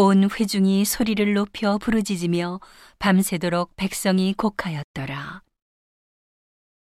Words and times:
온 0.00 0.30
회중이 0.30 0.84
소리를 0.84 1.34
높여 1.34 1.76
부르짖으며 1.76 2.60
밤새도록 3.00 3.74
백성이 3.74 4.32
곡하였더라. 4.32 5.42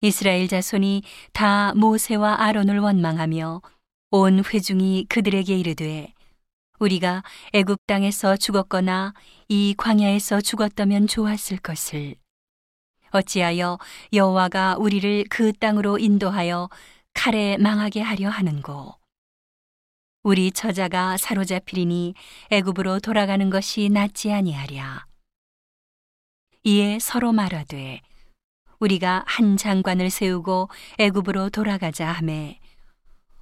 이스라엘 0.02 0.48
자손이 0.48 1.02
다 1.34 1.74
모세와 1.74 2.44
아론을 2.44 2.78
원망하며 2.78 3.64
온 4.12 4.44
회중이 4.46 5.08
그들에게 5.10 5.58
이르되 5.58 6.14
우리가 6.78 7.24
애굽 7.54 7.80
땅에서 7.88 8.38
죽었거나 8.38 9.16
이 9.48 9.74
광야에서 9.76 10.40
죽었다면 10.40 11.08
좋았을 11.08 11.58
것을 11.58 12.18
어찌하여 13.10 13.80
여호와가 14.14 14.76
우리를 14.78 15.26
그 15.32 15.54
땅으로 15.54 15.98
인도하여 15.98 16.70
칼에 17.16 17.58
망하게 17.58 18.02
하려 18.02 18.30
하는고 18.30 18.94
우리 20.28 20.52
처자가 20.52 21.16
사로잡히리니 21.16 22.14
애굽으로 22.52 23.00
돌아가는 23.00 23.50
것이 23.50 23.88
낫지 23.88 24.34
아니하랴. 24.34 25.06
이에 26.66 27.00
서로 27.00 27.32
말하되 27.32 28.02
우리가 28.80 29.24
한 29.26 29.56
장관을 29.56 30.10
세우고 30.10 30.68
애굽으로 31.00 31.50
돌아가자 31.50 32.12
하매 32.12 32.60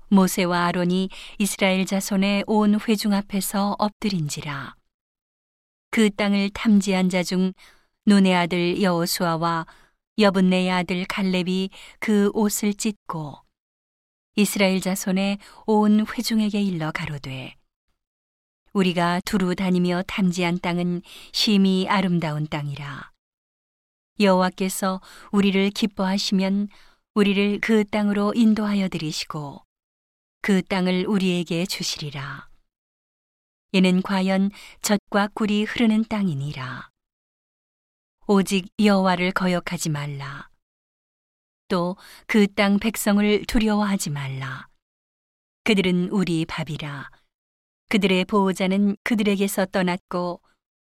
모세와 0.09 0.65
아론이 0.67 1.09
이스라엘 1.39 1.87
자손의 1.87 2.43
온 2.45 2.79
회중 2.79 3.13
앞에서 3.13 3.75
엎드린지라. 3.79 4.75
그 5.89 6.11
땅을 6.11 6.51
탐지한 6.51 7.09
자 7.09 7.23
중 7.23 7.53
눈의 8.05 8.35
아들 8.35 8.79
여호수아와 8.83 9.65
여분네의 10.19 10.69
아들 10.69 11.03
갈렙이 11.05 11.71
그 11.97 12.29
옷을 12.35 12.75
찢고 12.75 13.44
이스라엘 14.35 14.81
자손의 14.81 15.39
온 15.65 16.05
회중에게 16.05 16.61
일러 16.61 16.91
가로되 16.91 17.55
우리가 18.73 19.21
두루 19.23 19.55
다니며 19.55 20.03
탐지한 20.07 20.59
땅은 20.59 21.01
심히 21.31 21.87
아름다운 21.87 22.45
땅이라 22.47 23.11
여호와께서 24.19 25.01
우리를 25.31 25.69
기뻐하시면 25.71 26.67
우리를 27.13 27.59
그 27.61 27.85
땅으로 27.85 28.33
인도하여 28.35 28.89
들이시고 28.89 29.63
그 30.41 30.61
땅을 30.61 31.05
우리에게 31.07 31.65
주시리라. 31.65 32.47
이는 33.71 34.01
과연 34.01 34.51
젖과 34.81 35.29
꿀이 35.33 35.63
흐르는 35.63 36.05
땅이니라. 36.05 36.89
오직 38.27 38.67
여호와를 38.79 39.31
거역하지 39.31 39.89
말라. 39.89 40.49
또 41.67 41.95
그 42.27 42.47
땅 42.47 42.79
백성을 42.79 43.45
두려워하지 43.45 44.09
말라. 44.11 44.67
그들은 45.63 46.09
우리 46.09 46.45
밥이라. 46.45 47.09
그들의 47.89 48.25
보호자는 48.25 48.97
그들에게서 49.03 49.67
떠났고 49.67 50.41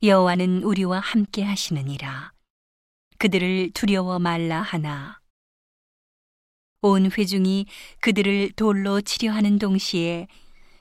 여호와는 0.03 0.63
우리와 0.63 0.99
함께 0.99 1.43
하시느니라. 1.43 2.31
그들을 3.17 3.71
두려워 3.71 4.19
말라 4.19 4.61
하나. 4.61 5.19
온 6.81 7.11
회중이 7.11 7.65
그들을 7.99 8.51
돌로 8.53 9.01
치려 9.01 9.31
하는 9.33 9.59
동시에 9.59 10.27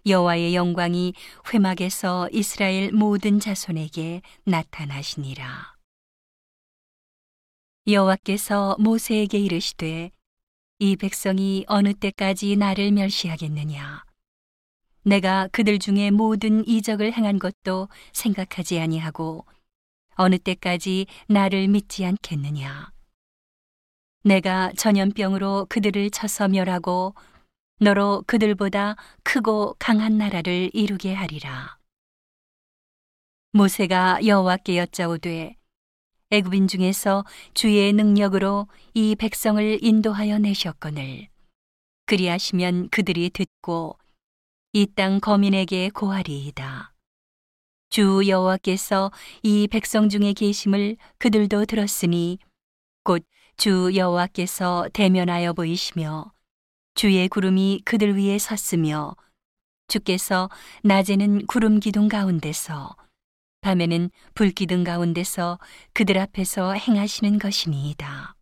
여호와의 0.06 0.55
영광이 0.55 1.14
회막에서 1.52 2.28
이스라엘 2.33 2.92
모든 2.92 3.41
자손에게 3.41 4.23
나타나시니라. 4.45 5.78
여호와께서 7.89 8.77
모세에게 8.78 9.39
이르시되 9.39 10.11
이 10.78 10.97
백성이 10.97 11.64
어느 11.69 11.95
때까지 11.95 12.56
나를 12.56 12.92
멸시하겠느냐 12.92 14.05
내가 15.05 15.48
그들 15.53 15.78
중에 15.78 16.11
모든 16.11 16.67
이적을 16.69 17.12
행한 17.14 17.39
것도 17.39 17.89
생각하지 18.12 18.78
아니하고 18.78 19.47
어느 20.17 20.39
때까지 20.39 21.06
나를 21.28 21.69
믿지 21.69 22.05
않겠느냐 22.05 22.92
내가 24.23 24.70
전염병으로 24.77 25.67
그들을 25.70 26.11
쳐서 26.11 26.48
멸하고 26.48 27.14
너로 27.80 28.24
그들보다 28.27 28.96
크고 29.23 29.77
강한 29.79 30.18
나라를 30.18 30.70
이루게 30.74 31.14
하리라. 31.14 31.79
모세가 33.52 34.27
여호와께 34.27 34.79
여짜오되 34.79 35.57
애굽인 36.30 36.68
중에서 36.68 37.24
주의 37.55 37.90
능력으로 37.92 38.68
이 38.92 39.16
백성을 39.16 39.78
인도하여 39.83 40.39
내셨거늘 40.39 41.28
그리하시면 42.06 42.90
그들이 42.90 43.30
듣고 43.30 43.96
이 44.74 44.86
땅 44.94 45.20
거민에게 45.20 45.89
고하리이다. 45.90 46.92
주 47.90 48.22
여호와께서 48.28 49.11
이 49.42 49.66
백성 49.68 50.08
중에 50.11 50.34
계심을 50.34 50.96
그들도 51.18 51.64
들었으니 51.66 52.39
곧 53.05 53.24
주 53.56 53.90
여호와께서 53.96 54.89
대면하여 54.92 55.52
보이시며 55.52 56.33
주의 56.95 57.28
구름이 57.28 57.80
그들 57.84 58.16
위에 58.16 58.39
섰으며 58.39 59.16
주께서 59.89 60.48
낮에는 60.84 61.46
구름 61.46 61.80
기둥 61.80 62.06
가운데서 62.06 62.95
밤에는 63.61 64.11
불 64.35 64.51
기둥 64.51 64.85
가운데서 64.85 65.58
그들 65.92 66.19
앞에서 66.19 66.73
행하시는 66.73 67.39
것이니이다. 67.39 68.35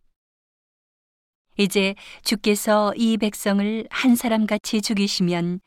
이제 1.57 1.95
주께서 2.23 2.93
이 2.95 3.17
백성을 3.17 3.87
한 3.89 4.15
사람 4.15 4.45
같이 4.45 4.81
죽이시면 4.81 5.59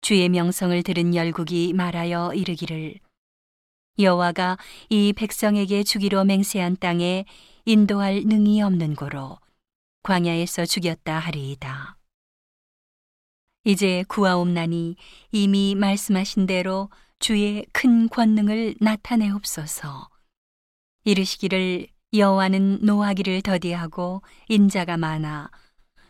주의 0.00 0.28
명성을 0.28 0.82
들은 0.82 1.14
열국이 1.14 1.72
말하여 1.72 2.32
이르기를 2.34 2.94
여호와가 3.98 4.58
이 4.90 5.12
백성에게 5.12 5.84
주기로 5.84 6.24
맹세한 6.24 6.76
땅에 6.78 7.24
인도할 7.64 8.24
능이 8.26 8.60
없는 8.62 8.94
고로 8.94 9.38
광야에서 10.02 10.66
죽였다 10.66 11.18
하리이다. 11.18 11.96
이제 13.64 14.04
구하옵나니 14.08 14.96
이미 15.32 15.74
말씀하신 15.74 16.46
대로 16.46 16.90
주의 17.18 17.64
큰 17.72 18.08
권능을 18.08 18.76
나타내옵소서. 18.80 20.08
이르시기를 21.04 21.86
여호와는 22.12 22.80
노하기를 22.82 23.42
더디하고 23.42 24.22
인자가 24.48 24.96
많아 24.96 25.50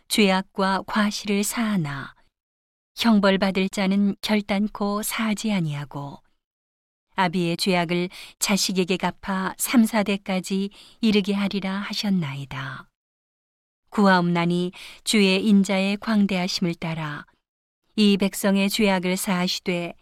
죄악과 0.07 0.83
과실을 0.87 1.43
사하나 1.43 2.15
형벌 2.95 3.37
받을 3.37 3.69
자는 3.69 4.15
결단코 4.21 5.03
사하지 5.03 5.51
아니하고 5.51 6.19
아비의 7.15 7.57
죄악을 7.57 8.09
자식에게 8.39 8.97
갚아 8.97 9.53
3, 9.57 9.83
4대까지 9.83 10.69
이르게 11.01 11.33
하리라 11.33 11.73
하셨나이다. 11.79 12.87
구하옵나니 13.89 14.71
주의 15.03 15.43
인자의 15.45 15.97
광대하심을 15.97 16.75
따라 16.75 17.25
이 17.95 18.17
백성의 18.17 18.69
죄악을 18.69 19.17
사하시되 19.17 19.93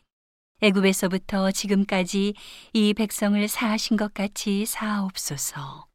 애굽에서부터 0.61 1.51
지금까지 1.51 2.33
이 2.73 2.93
백성을 2.93 3.47
사하신 3.47 3.97
것 3.97 4.13
같이 4.13 4.65
사하옵소서. 4.65 5.87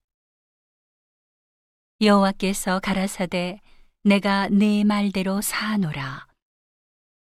여호와께서 2.01 2.81
가라사대 2.81 3.61
내가 4.05 4.49
내 4.49 4.85
말대로 4.85 5.41
사하노라. 5.41 6.27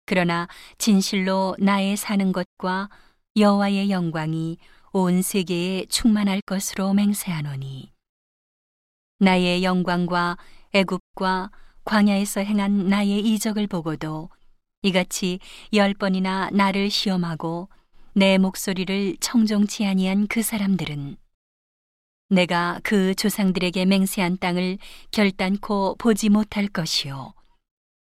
그러나 0.07 0.49
진실로 0.79 1.55
나의 1.59 1.97
사는 1.97 2.33
것과 2.33 2.89
여호와의 3.37 3.91
영광이 3.91 4.59
온 4.93 5.23
세계에 5.23 5.87
충만할 5.87 6.41
것으로 6.41 6.95
맹세하노니 6.95 7.93
나의 9.19 9.63
영광과 9.63 10.39
애굽과 10.73 11.51
광야에서 11.85 12.41
행한 12.41 12.89
나의 12.89 13.21
이적을 13.21 13.67
보고도 13.67 14.31
이같이 14.89 15.39
열 15.73 15.95
번이나 15.95 16.51
나를 16.53 16.91
시험하고 16.91 17.69
내 18.15 18.39
목소리를 18.39 19.17
청종치 19.21 19.87
아니한 19.87 20.27
그 20.27 20.43
사람들은 20.43 21.17
내가 22.31 22.81
그 22.83 23.15
조상들에게 23.15 23.85
맹세한 23.87 24.39
땅을 24.39 24.79
결단코 25.11 25.95
보지 25.99 26.29
못할 26.29 26.67
것이요 26.69 27.33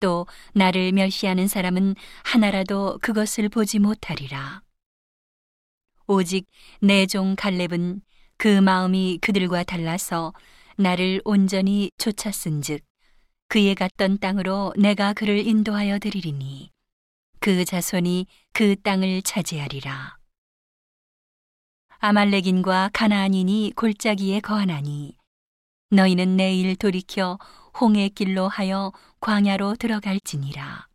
또 0.00 0.26
나를 0.54 0.92
멸시하는 0.92 1.46
사람은 1.46 1.94
하나라도 2.24 2.98
그것을 3.02 3.48
보지 3.48 3.78
못하리라. 3.78 4.62
오직 6.06 6.46
내 6.80 7.06
종 7.06 7.36
갈렙은 7.36 8.00
그 8.36 8.60
마음이 8.60 9.18
그들과 9.20 9.62
달라서 9.62 10.32
나를 10.76 11.20
온전히 11.24 11.90
쫓았은즉 11.98 12.82
그의 13.50 13.74
갔던 13.74 14.18
땅으로 14.18 14.72
내가 14.78 15.12
그를 15.12 15.44
인도하여 15.44 15.98
드리리니 15.98 16.70
그 17.40 17.64
자손이 17.64 18.28
그 18.52 18.80
땅을 18.80 19.22
차지하리라. 19.22 20.16
아말렉인과 21.98 22.90
가나안인이 22.92 23.72
골짜기에 23.74 24.38
거하나니 24.38 25.16
너희는 25.90 26.36
내일 26.36 26.76
돌이켜 26.76 27.40
홍해 27.80 28.08
길로 28.10 28.46
하여 28.46 28.92
광야로 29.18 29.74
들어갈지니라. 29.74 30.86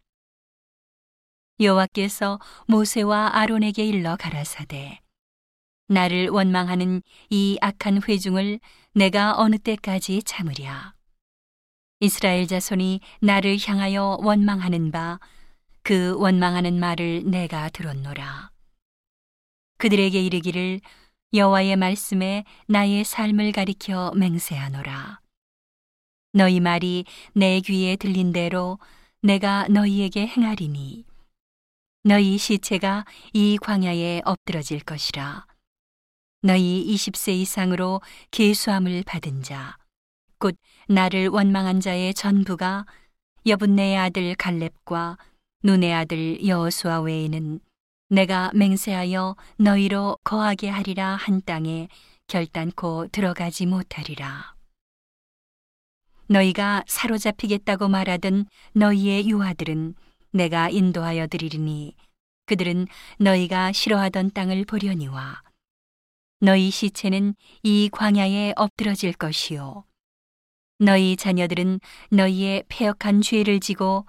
여호와께서 1.60 2.40
모세와 2.70 3.36
아론에게 3.36 3.86
일러 3.86 4.16
가라사대 4.16 5.02
나를 5.90 6.30
원망하는 6.30 7.02
이 7.30 7.58
악한 7.60 8.04
회중을 8.08 8.62
내가 8.94 9.36
어느 9.38 9.58
때까지 9.58 10.24
참으랴. 10.24 10.96
이스라엘 12.00 12.48
자손이 12.48 13.00
나를 13.22 13.58
향하여 13.66 14.18
원망하는 14.22 14.92
바 14.92 15.20
그 15.86 16.16
원망하는 16.18 16.80
말을 16.80 17.30
내가 17.30 17.70
들었노라. 17.70 18.50
그들에게 19.78 20.20
이르기를 20.20 20.82
여호와의 21.32 21.76
말씀에 21.76 22.44
나의 22.68 23.04
삶을 23.04 23.52
가리켜 23.52 24.12
맹세하노라. 24.16 25.22
너희 26.34 26.60
말이 26.60 27.06
내 27.36 27.62
귀에 27.62 27.98
들린 27.98 28.34
대로 28.34 28.80
내가 29.22 29.68
너희에게 29.68 30.26
행하리니 30.26 31.06
너희 32.04 32.40
시체가 32.40 33.06
이 33.34 33.60
광야에 33.62 34.24
엎드러질 34.26 34.80
것이라. 34.80 35.46
너희 36.42 36.84
20세 36.96 37.34
이상으로 37.34 38.02
계수함을 38.32 39.04
받은 39.04 39.44
자, 39.44 39.78
곧 40.46 40.56
나를 40.88 41.30
원망한 41.30 41.80
자의 41.80 42.14
전부가 42.14 42.86
여분네의 43.48 43.98
아들 43.98 44.36
갈렙과 44.36 45.18
눈의 45.64 45.92
아들 45.92 46.46
여호수아 46.46 47.02
외에는 47.02 47.60
내가 48.10 48.52
맹세하여 48.54 49.38
너희로 49.58 50.20
거하게 50.24 50.70
하리라 50.70 51.16
한 51.16 51.42
땅에 51.44 51.88
결단코 52.28 53.08
들어가지 53.08 53.66
못하리라. 53.66 54.54
너희가 56.28 56.84
사로잡히겠다고 56.86 57.88
말하던 57.88 58.46
너희의 58.74 59.28
유아들은 59.28 59.96
내가 60.32 60.70
인도하여 60.70 61.26
드리리니 61.26 61.96
그들은 62.46 62.86
너희가 63.18 63.72
싫어하던 63.72 64.30
땅을 64.34 64.66
보려니와 64.66 65.42
너희 66.40 66.70
시체는 66.70 67.34
이 67.64 67.90
광야에 67.92 68.54
엎드러질 68.56 69.14
것이요 69.14 69.86
너희 70.78 71.16
자녀들은 71.16 71.80
너희의 72.10 72.64
폐역한 72.68 73.22
죄를 73.22 73.60
지고 73.62 74.06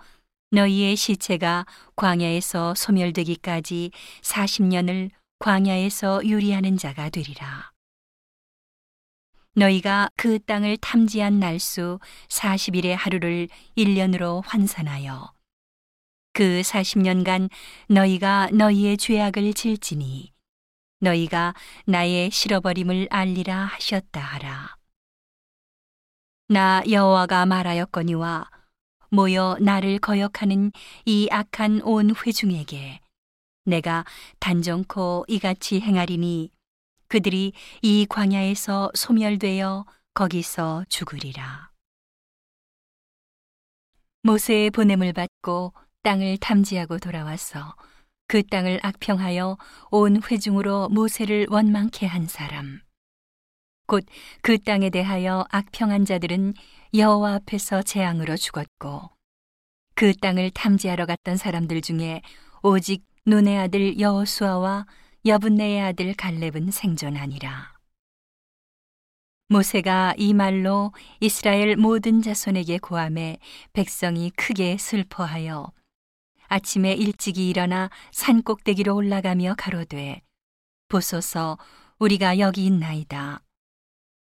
너희의 0.51 0.97
시체가 0.97 1.65
광야에서 1.95 2.75
소멸되기까지 2.75 3.91
40년을 4.23 5.11
광야에서 5.39 6.25
유리하는 6.25 6.77
자가 6.77 7.09
되리라. 7.09 7.71
너희가 9.55 10.11
그 10.17 10.39
땅을 10.41 10.77
탐지한 10.79 11.39
날수 11.39 11.99
40일의 12.29 12.95
하루를 12.95 13.49
1년으로 13.77 14.43
환산하여 14.45 15.33
그 16.33 16.61
40년간 16.63 17.49
너희가 17.89 18.51
너희의 18.53 18.99
죄악을 18.99 19.55
질지니 19.55 20.33
너희가 21.01 21.55
나의 21.87 22.31
실어버림을 22.31 23.09
알리라 23.11 23.65
하셨다 23.65 24.21
하라. 24.21 24.76
나 26.49 26.81
여호와가 26.89 27.45
말하였거니와 27.45 28.49
모여 29.11 29.57
나를 29.61 29.99
거역하는 29.99 30.71
이 31.05 31.29
악한 31.33 31.81
온 31.83 32.15
회중에게 32.15 33.01
내가 33.65 34.05
단정코 34.39 35.25
이같이 35.27 35.81
행하리니 35.81 36.53
그들이 37.09 37.53
이 37.83 38.07
광야에서 38.09 38.93
소멸되어 38.95 39.87
거기서 40.15 40.85
죽으리라. 40.89 41.71
모세의 44.23 44.71
보냄을 44.71 45.13
받고 45.13 45.73
땅을 46.05 46.39
탐지하고 46.39 46.99
돌아와서 46.99 47.75
그 48.29 48.45
땅을 48.45 48.79
악평하여 48.83 49.59
온 49.91 50.23
회중으로 50.23 50.91
모세를 50.91 51.47
원망케 51.51 52.07
한 52.07 52.27
사람. 52.27 52.86
곧 53.87 54.07
그 54.43 54.59
땅에 54.59 54.91
대하여 54.91 55.47
악평한 55.51 56.05
자들은 56.05 56.55
여호와 56.95 57.35
앞에서 57.35 57.83
재앙으로 57.83 58.37
죽었고 58.37 59.11
그 59.95 60.15
땅을 60.15 60.51
탐지하러 60.51 61.07
갔던 61.07 61.37
사람들 61.37 61.81
중에 61.81 62.23
오직 62.63 63.05
눈의 63.27 63.59
아들 63.59 63.99
여호수아와 63.99 64.87
여분네의 65.25 65.81
아들 65.81 66.15
갈렙은 66.15 66.71
생존하니라. 66.71 67.75
모세가 69.49 70.15
이 70.19 70.35
말로 70.35 70.93
이스라엘 71.21 71.77
모든 71.77 72.21
자손에게 72.21 72.79
고함해 72.79 73.39
백성이 73.73 74.31
크게 74.31 74.77
슬퍼하여 74.77 75.73
아침에 76.49 76.93
일찍이 76.93 77.49
일어나 77.49 77.91
산 78.13 78.43
꼭대기로 78.43 78.95
올라가며 78.95 79.55
가로되 79.57 80.21
보소서 80.89 81.59
우리가 81.99 82.39
여기 82.39 82.67
있나이다. 82.67 83.46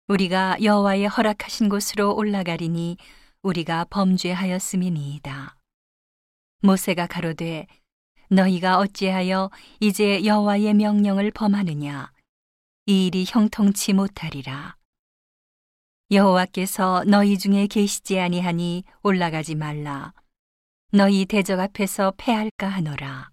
우리가 0.06 0.58
여호와의 0.62 1.08
허락하신 1.08 1.70
곳으로 1.70 2.14
올라가리니 2.14 2.98
우리가 3.40 3.86
범죄하였음이니이다. 3.88 5.56
모세가 6.60 7.06
가로되 7.06 7.66
너희가 8.28 8.78
어찌하여 8.78 9.50
이제 9.80 10.22
여호와의 10.26 10.74
명령을 10.74 11.30
범하느냐? 11.30 12.12
이 12.84 13.06
일이 13.06 13.24
형통치 13.26 13.94
못하리라. 13.94 14.76
여호와께서 16.10 17.04
너희 17.06 17.38
중에 17.38 17.66
계시지 17.66 18.20
아니하니 18.20 18.84
올라가지 19.02 19.54
말라. 19.54 20.12
너희 20.92 21.24
대적 21.24 21.58
앞에서 21.60 22.12
패할까 22.18 22.68
하노라. 22.68 23.30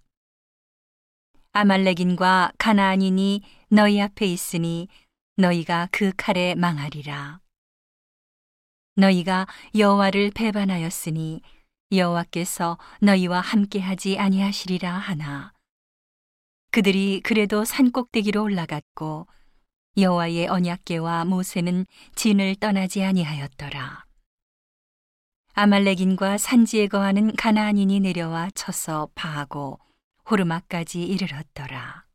아말렉인과 1.51 2.53
가나안인이 2.57 3.41
너희 3.67 4.01
앞에 4.01 4.25
있으니 4.25 4.88
너희가 5.41 5.89
그 5.91 6.11
칼에 6.15 6.55
망하리라. 6.55 7.39
너희가 8.95 9.47
여호와를 9.75 10.31
배반하였으니 10.31 11.41
여호와께서 11.91 12.77
너희와 13.01 13.41
함께하지 13.41 14.19
아니하시리라 14.19 14.93
하나. 14.93 15.51
그들이 16.71 17.21
그래도 17.21 17.65
산 17.65 17.91
꼭대기로 17.91 18.43
올라갔고 18.43 19.27
여호와의 19.97 20.47
언약궤와 20.47 21.25
모세는 21.25 21.85
진을 22.15 22.55
떠나지 22.55 23.03
아니하였더라. 23.03 24.05
아말렉인과 25.53 26.38
산지에 26.38 26.88
거하는 26.88 27.35
가나안인이 27.35 27.99
내려와 27.99 28.51
쳐서 28.51 29.09
파하고 29.15 29.79
호르마까지 30.29 31.03
이르렀더라 31.03 32.05